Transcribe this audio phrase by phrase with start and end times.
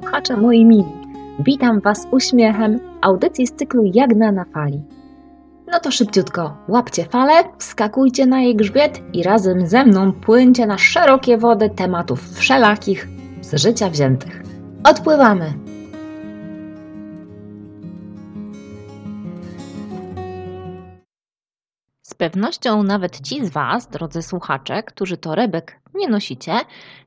[0.00, 0.84] słuchacze moi mili.
[1.38, 4.82] Witam Was uśmiechem audycji z cyklu Jagna na fali.
[5.72, 10.78] No to szybciutko, łapcie falę, wskakujcie na jej grzbiet i razem ze mną płyńcie na
[10.78, 13.08] szerokie wody tematów wszelakich
[13.40, 14.42] z życia wziętych.
[14.84, 15.69] Odpływamy!
[22.20, 26.52] Pewnością nawet ci z Was, drodzy słuchacze, którzy torebek nie nosicie,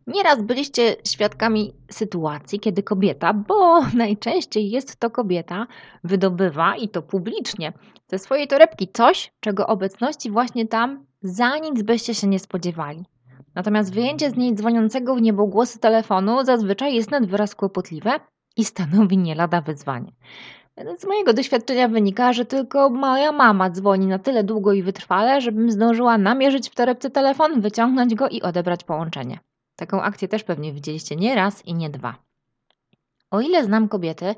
[0.08, 5.68] nieraz byliście świadkami sytuacji, kiedy kobieta, bo najczęściej jest to kobieta,
[6.04, 7.74] wydobywa i to publicznie
[8.08, 13.06] ze swojej torebki coś, czego obecności właśnie tam za nic byście się nie spodziewali.
[13.56, 18.20] Natomiast wyjęcie z niej dzwoniącego w niebogłosy telefonu zazwyczaj jest nad wyraz kłopotliwe
[18.58, 20.12] i stanowi nie lada wyzwanie.
[20.98, 25.72] Z mojego doświadczenia wynika, że tylko moja mama dzwoni na tyle długo i wytrwale, żebym
[25.72, 29.40] zdążyła namierzyć w torebce telefon, wyciągnąć go i odebrać połączenie.
[29.76, 32.16] Taką akcję też pewnie widzieliście nie raz i nie dwa.
[33.32, 34.36] O ile znam kobiety,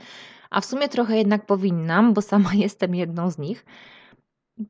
[0.50, 3.66] a w sumie trochę jednak powinnam, bo sama jestem jedną z nich,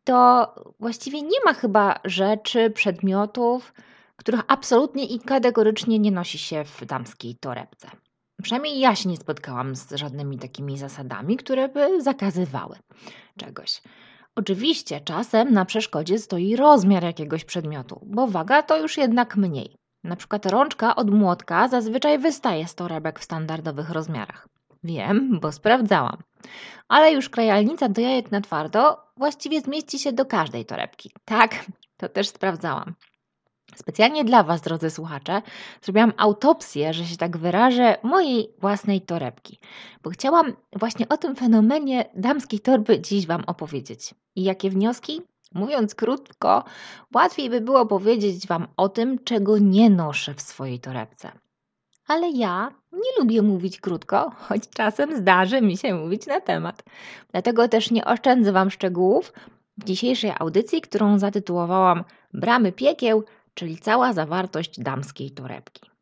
[0.03, 0.47] to
[0.79, 3.73] właściwie nie ma chyba rzeczy, przedmiotów,
[4.15, 7.89] których absolutnie i kategorycznie nie nosi się w damskiej torebce.
[8.43, 12.75] Przynajmniej ja się nie spotkałam z żadnymi takimi zasadami, które by zakazywały
[13.37, 13.81] czegoś.
[14.35, 19.75] Oczywiście czasem na przeszkodzie stoi rozmiar jakiegoś przedmiotu, bo waga to już jednak mniej.
[20.03, 24.47] Na przykład rączka od młotka zazwyczaj wystaje z torebek w standardowych rozmiarach.
[24.83, 26.17] Wiem, bo sprawdzałam.
[26.87, 31.11] Ale już krajalnica do jajek na twardo właściwie zmieści się do każdej torebki.
[31.25, 31.65] Tak,
[31.97, 32.93] to też sprawdzałam.
[33.75, 35.41] Specjalnie dla Was, drodzy słuchacze,
[35.81, 39.59] zrobiłam autopsję, że się tak wyrażę, mojej własnej torebki,
[40.03, 44.13] bo chciałam właśnie o tym fenomenie damskiej torby dziś Wam opowiedzieć.
[44.35, 45.21] I jakie wnioski?
[45.53, 46.63] Mówiąc krótko,
[47.13, 51.31] łatwiej by było powiedzieć Wam o tym, czego nie noszę w swojej torebce.
[52.07, 56.83] Ale ja nie lubię mówić krótko, choć czasem zdarzy mi się mówić na temat.
[57.31, 59.33] Dlatego też nie oszczędzę Wam szczegółów
[59.77, 62.03] w dzisiejszej audycji, którą zatytułowałam
[62.33, 63.23] Bramy piekieł
[63.55, 65.94] czyli cała zawartość damskiej torebki.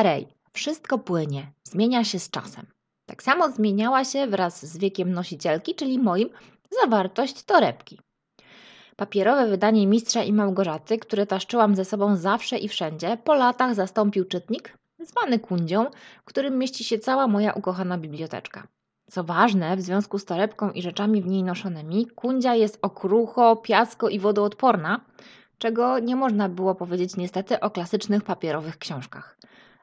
[0.00, 0.28] Pantarej.
[0.52, 2.66] Wszystko płynie, zmienia się z czasem.
[3.06, 6.28] Tak samo zmieniała się wraz z wiekiem nosicielki, czyli moim,
[6.82, 8.00] zawartość torebki.
[8.96, 14.24] Papierowe wydanie Mistrza i Małgorzaty, które taszczyłam ze sobą zawsze i wszędzie, po latach zastąpił
[14.24, 15.86] czytnik, zwany kundzią,
[16.22, 18.66] w którym mieści się cała moja ukochana biblioteczka.
[19.10, 24.08] Co ważne, w związku z torebką i rzeczami w niej noszonymi, kundzia jest okrucho, piasko
[24.08, 25.00] i wodoodporna,
[25.58, 29.36] czego nie można było powiedzieć niestety o klasycznych papierowych książkach.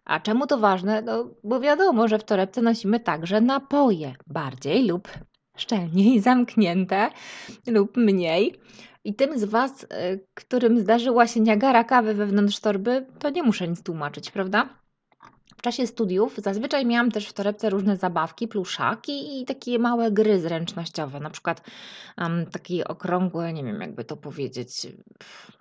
[0.07, 1.01] A czemu to ważne?
[1.01, 5.07] No, bo wiadomo, że w torebce nosimy także napoje, bardziej lub
[5.57, 7.09] szczelniej zamknięte
[7.67, 8.59] lub mniej.
[9.03, 9.87] I tym z Was, y,
[10.33, 14.69] którym zdarzyła się niagara kawy wewnątrz torby, to nie muszę nic tłumaczyć, prawda?
[15.57, 20.39] W czasie studiów zazwyczaj miałam też w torebce różne zabawki, pluszaki i takie małe gry
[20.39, 21.61] zręcznościowe, na przykład
[22.17, 24.87] um, takie okrągłe, nie wiem jakby to powiedzieć,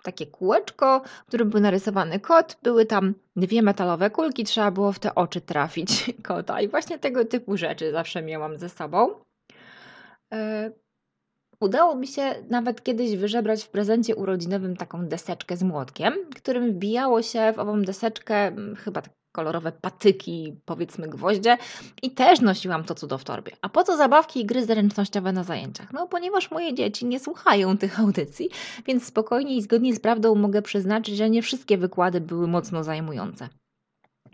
[0.03, 4.99] takie kółeczko, w którym był narysowany kot, były tam dwie metalowe kulki, trzeba było w
[4.99, 6.61] te oczy trafić kota.
[6.61, 9.09] I właśnie tego typu rzeczy zawsze miałam ze sobą.
[10.33, 10.71] E,
[11.59, 17.21] udało mi się nawet kiedyś wyżebrać w prezencie urodzinowym taką deseczkę z młotkiem, którym wbijało
[17.21, 19.01] się w ową deseczkę chyba
[19.37, 21.57] kolorowe patyki, powiedzmy gwoździe
[22.01, 23.51] i też nosiłam to cudo w torbie.
[23.61, 25.93] A po co zabawki i gry zręcznościowe na zajęciach?
[25.93, 28.49] No, ponieważ moje dzieci nie słuchają tych audycji,
[28.85, 33.49] więc spokojnie i zgodnie z prawdą mogę przyznać, że nie wszystkie wykłady były mocno zajmujące.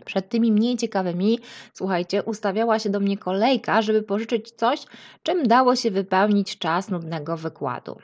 [0.04, 1.38] Przed tymi mniej ciekawymi,
[1.72, 4.80] słuchajcie, ustawiała się do mnie kolejka, żeby pożyczyć coś,
[5.22, 7.98] czym dało się wypełnić czas nudnego wykładu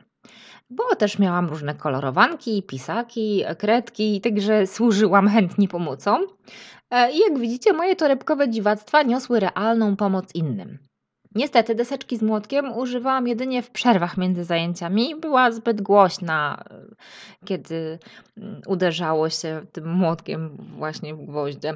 [0.70, 6.18] bo też miałam różne kolorowanki, pisaki, kredki, także służyłam chętnie pomocą.
[6.90, 10.78] E, I jak widzicie, moje torebkowe dziwactwa niosły realną pomoc innym.
[11.34, 15.16] Niestety deseczki z młotkiem używałam jedynie w przerwach między zajęciami.
[15.20, 16.64] Była zbyt głośna,
[17.44, 17.98] kiedy
[18.36, 21.74] mm, uderzało się tym młotkiem właśnie w gwoździe.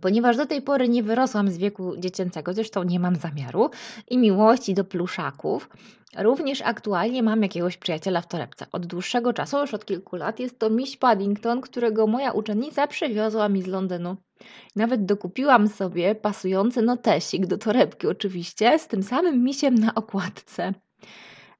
[0.00, 3.70] Ponieważ do tej pory nie wyrosłam z wieku dziecięcego, zresztą nie mam zamiaru
[4.10, 5.68] i miłości do pluszaków,
[6.18, 8.66] również aktualnie mam jakiegoś przyjaciela w torebce.
[8.72, 13.48] Od dłuższego czasu, już od kilku lat, jest to miś Paddington, którego moja uczennica przywiozła
[13.48, 14.16] mi z Londynu.
[14.76, 20.74] Nawet dokupiłam sobie pasujący notesik do torebki, oczywiście, z tym samym misiem na okładce.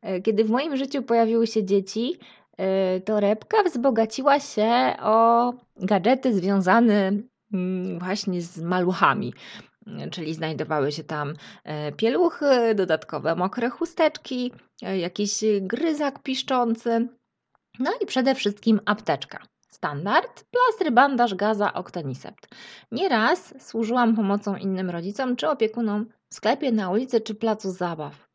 [0.03, 2.19] E, kiedy w moim życiu pojawiły się dzieci,
[2.57, 7.13] e, torebka wzbogaciła się o gadżety związane
[7.99, 9.35] właśnie z maluchami.
[10.11, 11.35] Czyli znajdowały się tam
[11.65, 14.53] e, pieluchy, dodatkowe mokre chusteczki,
[14.83, 17.09] jakiś gryzak piszczący,
[17.79, 19.39] no i przede wszystkim apteczka.
[19.71, 22.49] Standard, plastry, bandaż, gaza, oktanisept.
[22.93, 28.29] Nieraz służyłam pomocą innym rodzicom czy opiekunom w sklepie, na ulicy czy placu zabaw.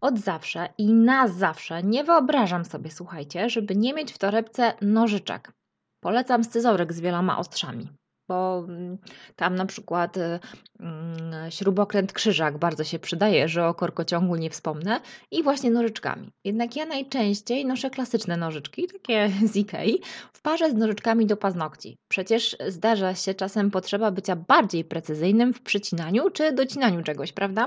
[0.00, 5.52] Od zawsze i na zawsze nie wyobrażam sobie, słuchajcie, żeby nie mieć w torebce nożyczek.
[6.00, 7.88] Polecam scyzoryk z wieloma ostrzami
[8.28, 8.98] bo mm,
[9.36, 10.40] tam na przykład y,
[10.80, 16.30] mm, śrubokręt krzyżak bardzo się przydaje, że o korkociągu nie wspomnę i właśnie nożyczkami.
[16.44, 20.00] Jednak ja najczęściej noszę klasyczne nożyczki, takie z Ikei,
[20.32, 21.96] w parze z nożyczkami do paznokci.
[22.08, 27.66] Przecież zdarza się czasem potrzeba bycia bardziej precyzyjnym w przycinaniu czy docinaniu czegoś, prawda?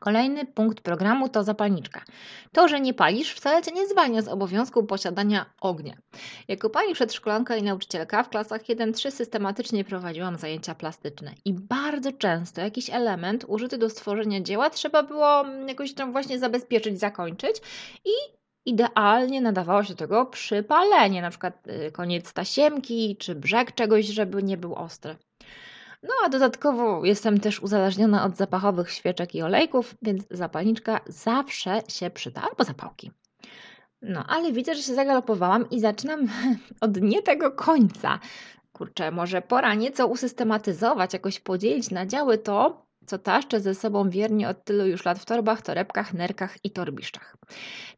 [0.00, 2.04] Kolejny punkt programu to zapalniczka.
[2.52, 5.96] To, że nie palisz, wcale cię nie zwalnia z obowiązku posiadania ognia.
[6.48, 12.60] Jako pani przedszkolanka i nauczycielka w klasach 1-3 systematycznie prowadziłam zajęcia plastyczne i bardzo często
[12.60, 17.56] jakiś element użyty do stworzenia dzieła trzeba było jakoś tam właśnie zabezpieczyć, zakończyć
[18.04, 24.42] i idealnie nadawało się tego przypalenie, na przykład y, koniec tasiemki czy brzeg czegoś, żeby
[24.42, 25.16] nie był ostry.
[26.02, 32.10] No a dodatkowo jestem też uzależniona od zapachowych świeczek i olejków, więc zapalniczka zawsze się
[32.10, 33.10] przyda, albo zapałki.
[34.02, 36.20] No, ale widzę, że się zagalopowałam i zaczynam
[36.80, 38.18] od nie tego końca.
[38.72, 44.48] Kurczę, może pora nieco usystematyzować, jakoś podzielić na działy to, co taszczę ze sobą wiernie
[44.48, 47.36] od tylu już lat w torbach, torebkach, nerkach i torbiszczach.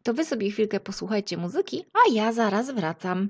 [0.03, 3.29] To wy sobie chwilkę posłuchajcie muzyki, a ja zaraz wracam.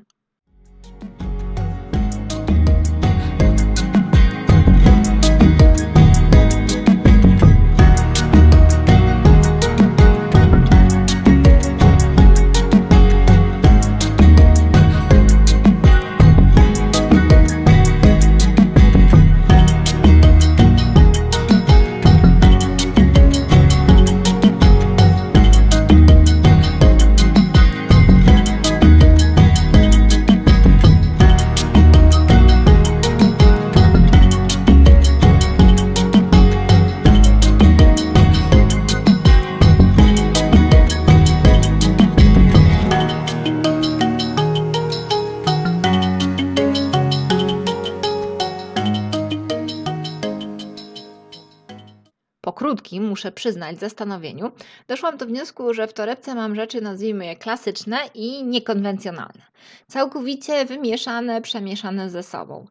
[53.22, 54.52] Muszę przyznać, zastanowieniu,
[54.88, 59.42] doszłam do wniosku, że w torebce mam rzeczy, nazwijmy je klasyczne i niekonwencjonalne.
[59.86, 62.66] Całkowicie wymieszane, przemieszane ze sobą.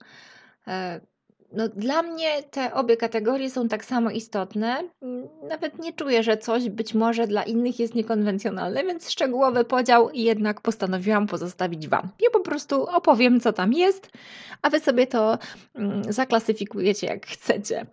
[0.68, 1.02] E,
[1.54, 4.84] no, dla mnie te obie kategorie są tak samo istotne.
[5.50, 10.62] Nawet nie czuję, że coś być może dla innych jest niekonwencjonalne, więc szczegółowy podział jednak
[10.62, 12.10] postanowiłam pozostawić Wam.
[12.20, 14.10] Ja po prostu opowiem, co tam jest,
[14.62, 15.38] a Wy sobie to
[15.76, 17.86] mm, zaklasyfikujecie jak chcecie.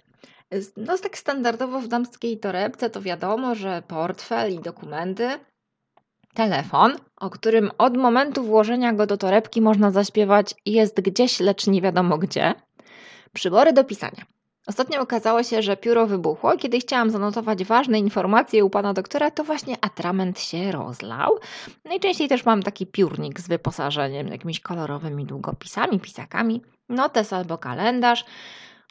[0.77, 5.29] No tak standardowo w damskiej torebce to wiadomo, że portfel i dokumenty,
[6.35, 11.83] telefon, o którym od momentu włożenia go do torebki można zaśpiewać jest gdzieś, lecz nie
[11.83, 12.55] wiadomo gdzie.
[13.33, 14.25] Przybory do pisania.
[14.67, 16.57] Ostatnio okazało się, że pióro wybuchło.
[16.57, 21.39] Kiedy chciałam zanotować ważne informacje u pana doktora, to właśnie atrament się rozlał.
[21.85, 28.25] Najczęściej też mam taki piórnik z wyposażeniem, jakimiś kolorowymi długopisami, pisakami, notes albo kalendarz.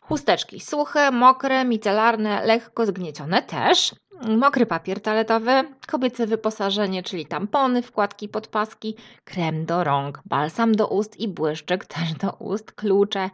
[0.08, 3.96] Chusteczki suche, mokre, micelarne, lekko zgniecione też.
[4.38, 5.52] Mokry papier toaletowy,
[5.88, 8.96] kobiece wyposażenie, czyli tampony, wkładki, podpaski,
[9.26, 13.30] krem do rąk, balsam do ust i błyszczyk też do ust, klucze,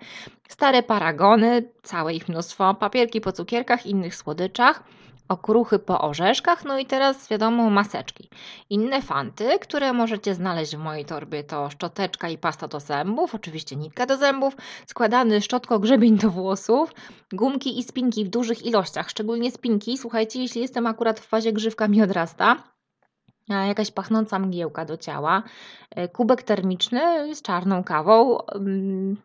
[0.49, 4.83] stare paragony, całe ich mnóstwo, papierki po cukierkach, innych słodyczach,
[5.27, 8.29] okruchy po orzeszkach, no i teraz wiadomo maseczki.
[8.69, 13.75] Inne fanty, które możecie znaleźć w mojej torbie to szczoteczka i pasta do zębów, oczywiście
[13.75, 14.55] nitka do zębów,
[14.87, 16.93] składany szczotko grzebień do włosów,
[17.33, 21.87] gumki i spinki w dużych ilościach, szczególnie spinki, słuchajcie, jeśli jestem akurat w fazie grzywka
[21.87, 22.63] mi odrasta,
[23.49, 25.43] jakaś pachnąca mgiełka do ciała,
[25.89, 29.17] e, kubek termiczny z czarną kawą, mm,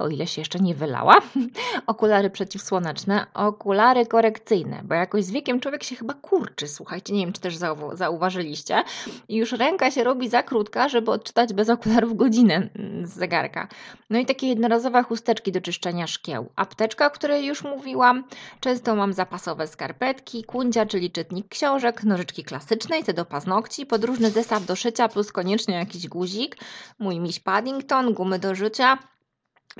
[0.00, 1.20] o ile się jeszcze nie wylała,
[1.86, 7.32] okulary przeciwsłoneczne, okulary korekcyjne, bo jakoś z wiekiem człowiek się chyba kurczy, słuchajcie, nie wiem,
[7.32, 7.56] czy też
[7.92, 8.84] zauważyliście,
[9.28, 12.68] i już ręka się robi za krótka, żeby odczytać bez okularów godzinę
[13.04, 13.68] z zegarka.
[14.10, 18.24] No i takie jednorazowe chusteczki do czyszczenia szkieł, apteczka, o której już mówiłam,
[18.60, 24.30] często mam zapasowe skarpetki, kundzia, czyli czytnik książek, nożyczki klasyczne i te do paznokci, podróżny
[24.30, 26.56] zestaw do szycia plus koniecznie jakiś guzik,
[26.98, 28.98] mój miś Paddington, gumy do życia,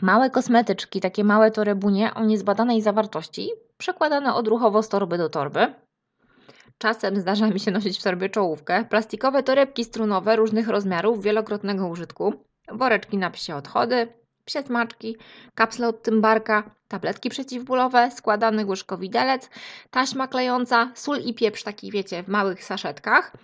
[0.03, 5.75] Małe kosmetyczki, takie małe torebunie o niezbadanej zawartości, przekładane odruchowo z torby do torby.
[6.79, 12.35] Czasem zdarza mi się nosić w torbie czołówkę, plastikowe torebki strunowe różnych rozmiarów, wielokrotnego użytku,
[12.73, 14.09] woreczki na psie odchody,
[14.45, 15.17] psie smaczki,
[15.55, 19.51] kapsle od tymbarka, tabletki przeciwbólowe, składany łyżkowidelec,
[19.91, 23.33] taśma klejąca, sól i pieprz, taki wiecie, w małych saszetkach–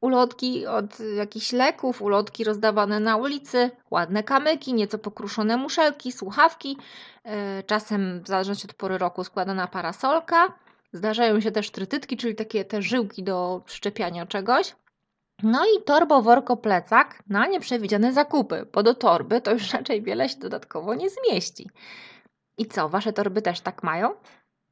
[0.00, 6.76] ulotki od jakichś leków, ulotki rozdawane na ulicy, ładne kamyki, nieco pokruszone muszelki, słuchawki,
[7.24, 10.52] e, czasem w zależności od pory roku składana parasolka.
[10.92, 14.76] Zdarzają się też trytytki, czyli takie te żyłki do szczepiania czegoś.
[15.42, 20.28] No i torbo, worko, plecak na nieprzewidziane zakupy, bo do torby to już raczej wiele
[20.28, 21.70] się dodatkowo nie zmieści.
[22.58, 24.14] I co, wasze torby też tak mają?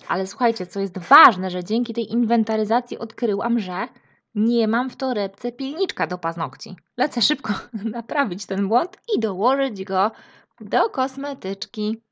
[0.08, 3.88] Ale słuchajcie, co jest ważne, że dzięki tej inwentaryzacji odkryłam, że
[4.36, 6.76] nie mam w torebce pilniczka do paznokci.
[6.96, 7.52] Lecę szybko
[7.98, 10.10] naprawić ten błąd i dołożyć go
[10.60, 12.02] do kosmetyczki.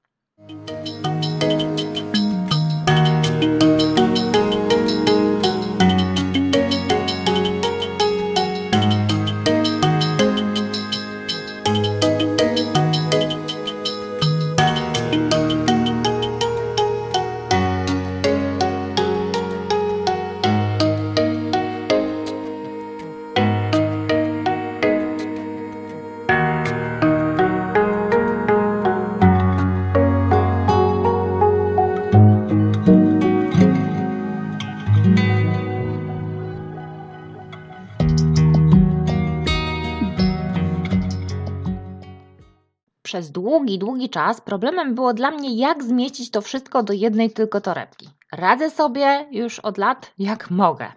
[43.54, 48.08] Długi, długi czas problemem było dla mnie, jak zmieścić to wszystko do jednej tylko torebki.
[48.32, 50.92] Radzę sobie już od lat jak mogę.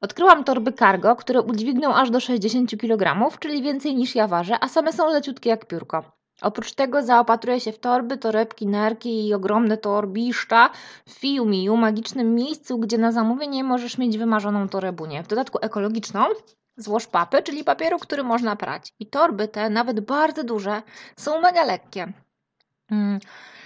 [0.00, 4.68] Odkryłam torby cargo, które udźwigną aż do 60 kg, czyli więcej niż ja ważę, a
[4.68, 6.04] same są leciutkie jak piórko.
[6.42, 10.70] Oprócz tego zaopatruję się w torby, torebki, nerki i ogromne torbiszcza
[11.06, 15.22] w Fiumiu, magicznym miejscu, gdzie na zamówienie możesz mieć wymarzoną torebunię.
[15.22, 16.24] W dodatku ekologiczną,
[16.76, 18.92] złoż papy, czyli papieru, który można prać.
[19.00, 20.82] I torby te, nawet bardzo duże,
[21.16, 22.12] są mega lekkie.
[22.90, 23.20] Mm.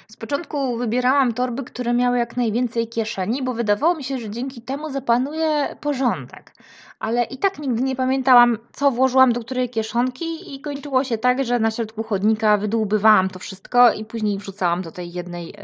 [0.09, 4.63] Z początku wybierałam torby, które miały jak najwięcej kieszeni, bo wydawało mi się, że dzięki
[4.63, 6.53] temu zapanuje porządek.
[6.99, 11.45] Ale i tak nigdy nie pamiętałam, co włożyłam do której kieszonki, i kończyło się tak,
[11.45, 15.55] że na środku chodnika wydłubywałam to wszystko i później wrzucałam do tej jednej y,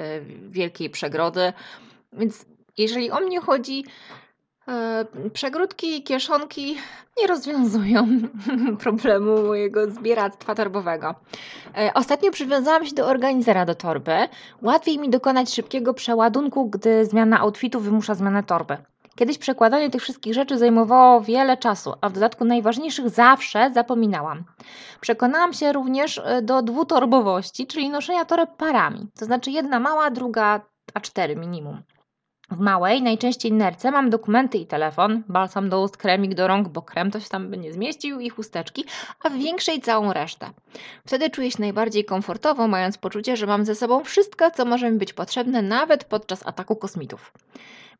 [0.50, 1.52] wielkiej przegrody.
[2.12, 2.46] Więc
[2.78, 3.84] jeżeli o mnie chodzi,
[5.32, 6.76] przegródki i kieszonki
[7.20, 8.08] nie rozwiązują
[8.84, 11.14] problemu mojego zbieractwa torbowego.
[11.76, 14.12] E, ostatnio przywiązałam się do organizera do torby.
[14.62, 18.76] Łatwiej mi dokonać szybkiego przeładunku, gdy zmiana outfitu wymusza zmianę torby.
[19.16, 24.44] Kiedyś przekładanie tych wszystkich rzeczy zajmowało wiele czasu, a w dodatku najważniejszych zawsze zapominałam.
[25.00, 30.60] Przekonałam się również e, do dwutorbowości, czyli noszenia toreb parami, to znaczy jedna mała, druga
[30.94, 31.82] A4 minimum.
[32.52, 36.82] W małej, najczęściej nerce mam dokumenty i telefon, balsam do ust, kremik do rąk, bo
[36.82, 38.84] krem to się tam by nie zmieścił i chusteczki,
[39.24, 40.50] a w większej całą resztę.
[41.06, 44.98] Wtedy czuję się najbardziej komfortowo, mając poczucie, że mam ze sobą wszystko, co może mi
[44.98, 47.32] być potrzebne nawet podczas ataku kosmitów.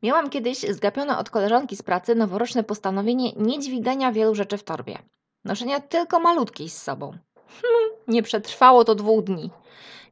[0.03, 4.99] Miałam kiedyś zgapione od koleżanki z pracy noworoczne postanowienie nie dźwigania wielu rzeczy w torbie.
[5.45, 7.13] Noszenia tylko malutkiej z sobą.
[8.09, 9.51] Nie przetrwało to dwóch dni.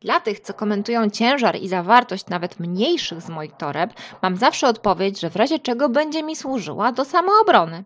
[0.00, 3.90] Dla tych, co komentują ciężar i zawartość nawet mniejszych z moich toreb,
[4.22, 7.84] mam zawsze odpowiedź, że w razie czego będzie mi służyła do samoobrony.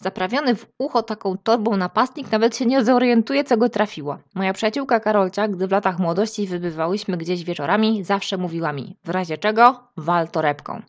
[0.00, 4.18] Zaprawiony w ucho taką torbą napastnik nawet się nie zorientuje, co go trafiło.
[4.34, 9.38] Moja przyjaciółka Karolcia, gdy w latach młodości wybywałyśmy gdzieś wieczorami, zawsze mówiła mi, w razie
[9.38, 10.82] czego wal torebką.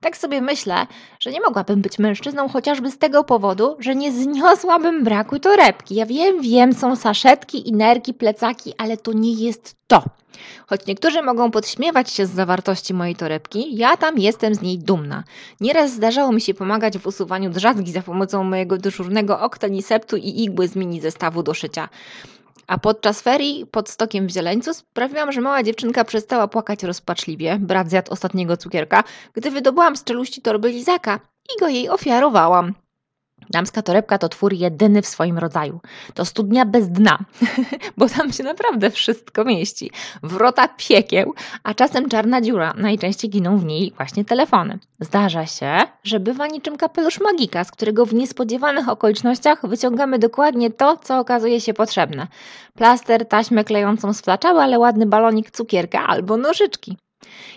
[0.00, 0.86] Tak sobie myślę,
[1.20, 5.94] że nie mogłabym być mężczyzną chociażby z tego powodu, że nie zniosłabym braku torebki.
[5.94, 10.02] Ja wiem, wiem, są saszetki, inerki, plecaki, ale to nie jest to.
[10.66, 15.24] Choć niektórzy mogą podśmiewać się z zawartości mojej torebki, ja tam jestem z niej dumna.
[15.60, 20.68] Nieraz zdarzało mi się pomagać w usuwaniu drzazgi za pomocą mojego dyżurnego oktaniseptu i igły
[20.68, 21.88] z mini zestawu do szycia.
[22.66, 27.90] A podczas ferii pod stokiem w Zieleńcu sprawiłam, że mała dziewczynka przestała płakać rozpaczliwie, brat
[27.90, 31.20] zjadł ostatniego cukierka, gdy wydobyłam z czeluści torby lizaka
[31.56, 32.74] i go jej ofiarowałam.
[33.50, 35.80] Damska torebka to twór jedyny w swoim rodzaju.
[36.14, 37.18] To studnia bez dna,
[37.98, 39.90] bo tam się naprawdę wszystko mieści.
[40.22, 42.74] Wrota piekieł, a czasem czarna dziura.
[42.76, 44.78] Najczęściej giną w niej właśnie telefony.
[45.00, 50.96] Zdarza się, że bywa niczym kapelusz magika, z którego w niespodziewanych okolicznościach wyciągamy dokładnie to,
[50.96, 52.26] co okazuje się potrzebne.
[52.74, 56.96] Plaster, taśmę klejącą z ale ładny balonik cukierka albo nożyczki.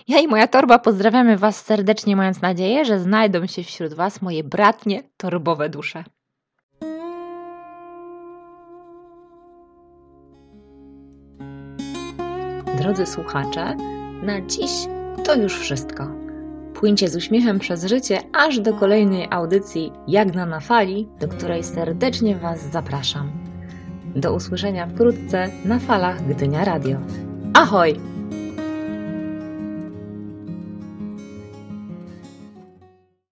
[0.08, 4.44] Ja i moja torba pozdrawiamy Was serdecznie, mając nadzieję, że znajdą się wśród Was moje
[4.44, 6.04] bratnie torbowe dusze.
[12.78, 13.76] Drodzy słuchacze,
[14.22, 14.70] na dziś
[15.24, 16.06] to już wszystko.
[16.74, 22.36] Płyńcie z uśmiechem przez życie aż do kolejnej audycji Jagna na fali, do której serdecznie
[22.36, 23.32] Was zapraszam.
[24.16, 26.98] Do usłyszenia wkrótce na falach Gdynia Radio.
[27.54, 28.11] Ahoj!